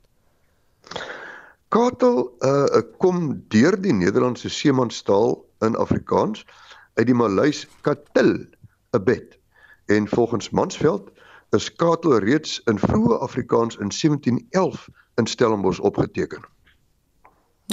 [1.68, 6.46] Katel uh kom deur die Nederlandse seemanstaal in Afrikaans
[6.94, 8.46] uit die Maleis katil,
[8.92, 9.40] 'n bed.
[9.86, 11.12] En volgens Mansveld
[11.50, 16.44] is katel reeds in vroeë Afrikaans in 1711 in Stellenbosch opgeteken.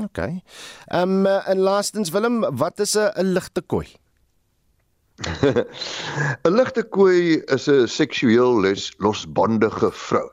[0.04, 0.18] OK.
[0.18, 0.42] Ehm
[0.92, 3.88] um, en laastens Willem, wat is 'n ligte kooi?
[6.44, 10.28] 'n Ligte kooi is 'n seksueel les losbandige vrou.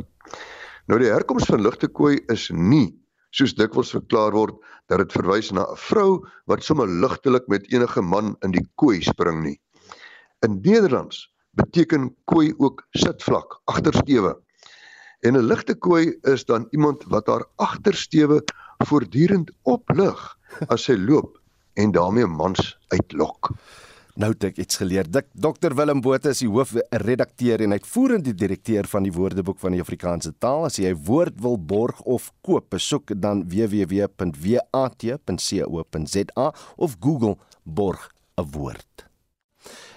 [0.87, 2.91] Nou die herkoms van ligte kooi is nie
[3.31, 4.57] soos dikwels verklaar word
[4.91, 9.01] dat dit verwys na 'n vrou wat sommer ligtelik met enige man in die kooi
[9.01, 9.59] spring nie.
[10.43, 14.35] In Nederlands beteken kooi ook sitvlak, agtersteewe.
[15.23, 18.43] En 'n ligte kooi is dan iemand wat haar agtersteewe
[18.85, 21.39] voortdurend oplig as sy loop
[21.73, 23.53] en daarmee mans uitlok.
[24.13, 25.07] Nou ek iets geleer.
[25.09, 29.81] Dik Dr Willem Botha is die hoofredakteur en uitvoerende direkteur van die Woordeboek van die
[29.81, 30.65] Afrikaanse taal.
[30.69, 34.13] As jy 'n woord wil borg of koop, besoek dan www.wat.co.za
[36.77, 39.12] of Google borg 'n woord.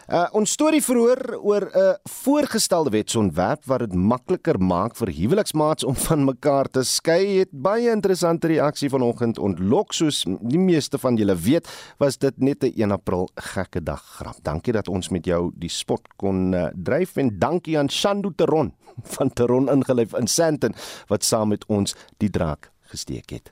[0.06, 5.84] Uh, ons storie vroeër oor 'n uh, voorgestelde wetsontwerp wat dit makliker maak vir huweliksmaats
[5.84, 11.16] om van mekaar te skei het baie interessante reaksie vanoggend ontlok soos die meeste van
[11.18, 11.66] julle weet
[11.98, 14.38] was dit net 'n 1 April gekke dag grap.
[14.42, 18.74] Dankie dat ons met jou die spot kon uh, dryf en dankie aan Shandu Teron
[19.16, 20.74] van Teron ingelyf in Sandton
[21.08, 23.50] wat saam met ons die draak gesteek het.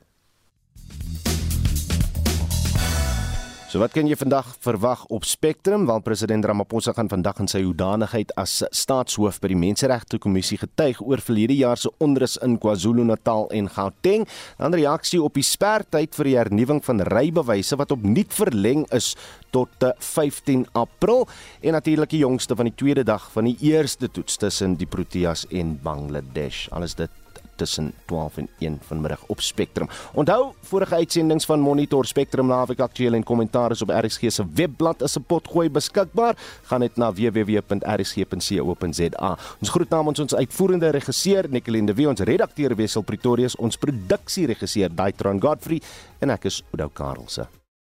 [3.75, 5.89] So wat kan jy vandag verwag op Spectrum?
[5.89, 11.01] Want president Ramaphosa gaan vandag in sy hoedanigheid as staatshoof by die Menseregte Kommissie getuig
[11.03, 14.29] oor verlede jaar se onrus in KwaZulu-Natal en Gauteng.
[14.61, 19.17] Dan reaksie op die spertyd vir die hernuwing van rybewyse wat opnuut verleng is
[19.51, 21.27] tot 15 April
[21.59, 25.49] en natuurlik die jongste van die tweede dag van die eerste toets tussen die Proteas
[25.51, 26.69] en Bangladesh.
[26.71, 27.24] Alles dit
[27.57, 29.89] tussen 12 en 1 vanmiddag op Spectrum.
[30.13, 35.03] Onthou, vorige uitsendings van Monitor Spectrum naweek aktueel en kommentaar is op RSG se webblad
[35.03, 36.37] as 'n potgooi beskikbaar.
[36.63, 39.39] Gaan net na www.rsg.co.za.
[39.61, 44.95] Ons groet namens ons uitvoerende regisseur Nicoline de Wet, ons redakteur Wessel Pretorius, ons produksieregisseur
[44.95, 45.81] Daitron Godfrey
[46.19, 47.64] en ek is Oudou Karelse.